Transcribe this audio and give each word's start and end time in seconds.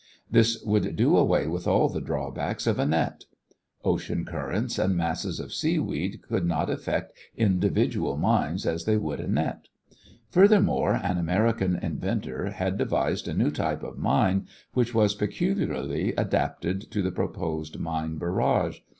This 0.31 0.59
would 0.63 0.95
do 0.95 1.15
away 1.15 1.45
with 1.45 1.67
all 1.67 1.87
the 1.87 2.01
drawbacks 2.01 2.65
of 2.65 2.79
a 2.79 2.87
net. 2.87 3.25
Ocean 3.85 4.25
currents 4.25 4.79
and 4.79 4.95
masses 4.97 5.39
of 5.39 5.53
seaweed 5.53 6.23
could 6.23 6.43
not 6.43 6.71
affect 6.71 7.13
individual 7.37 8.17
mines 8.17 8.65
as 8.65 8.85
they 8.85 8.97
would 8.97 9.19
a 9.19 9.27
net. 9.27 9.67
Furthermore, 10.31 10.95
an 10.95 11.19
American 11.19 11.75
inventor 11.75 12.49
had 12.49 12.79
devised 12.79 13.27
a 13.27 13.35
new 13.35 13.51
type 13.51 13.83
of 13.83 13.99
mine 13.99 14.47
which 14.73 14.95
was 14.95 15.13
peculiarly 15.13 16.15
adapted 16.15 16.89
to 16.89 17.03
the 17.03 17.11
proposed 17.11 17.77
mine 17.79 18.17
barrage. 18.17 18.79